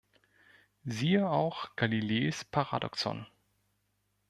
[0.83, 3.27] Siehe auch Galileis Paradoxon.